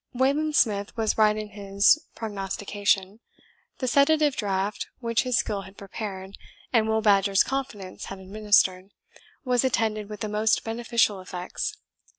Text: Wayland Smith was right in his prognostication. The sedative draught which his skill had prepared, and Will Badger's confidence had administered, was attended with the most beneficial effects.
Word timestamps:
Wayland 0.13 0.55
Smith 0.55 0.97
was 0.97 1.15
right 1.15 1.37
in 1.37 1.49
his 1.49 2.07
prognostication. 2.15 3.19
The 3.77 3.87
sedative 3.87 4.35
draught 4.35 4.87
which 4.97 5.21
his 5.21 5.37
skill 5.37 5.61
had 5.61 5.77
prepared, 5.77 6.39
and 6.73 6.89
Will 6.89 7.01
Badger's 7.01 7.43
confidence 7.43 8.05
had 8.05 8.17
administered, 8.17 8.89
was 9.45 9.63
attended 9.63 10.09
with 10.09 10.21
the 10.21 10.27
most 10.27 10.63
beneficial 10.63 11.21
effects. 11.21 11.77